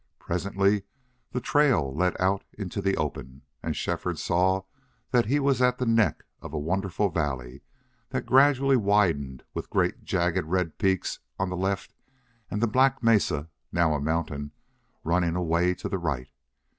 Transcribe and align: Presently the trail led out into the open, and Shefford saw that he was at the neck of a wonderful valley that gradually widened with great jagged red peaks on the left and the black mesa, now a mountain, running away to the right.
Presently 0.17 0.81
the 1.31 1.39
trail 1.39 1.95
led 1.95 2.15
out 2.19 2.43
into 2.53 2.81
the 2.81 2.97
open, 2.97 3.43
and 3.61 3.75
Shefford 3.77 4.17
saw 4.17 4.63
that 5.11 5.27
he 5.27 5.39
was 5.39 5.61
at 5.61 5.77
the 5.77 5.85
neck 5.85 6.23
of 6.41 6.53
a 6.53 6.57
wonderful 6.57 7.09
valley 7.09 7.61
that 8.09 8.25
gradually 8.25 8.75
widened 8.77 9.43
with 9.53 9.69
great 9.69 10.03
jagged 10.03 10.45
red 10.47 10.79
peaks 10.79 11.19
on 11.37 11.49
the 11.51 11.55
left 11.55 11.93
and 12.49 12.63
the 12.63 12.67
black 12.67 13.03
mesa, 13.03 13.51
now 13.71 13.93
a 13.93 14.01
mountain, 14.01 14.53
running 15.03 15.35
away 15.35 15.75
to 15.75 15.87
the 15.87 15.99
right. 15.99 16.31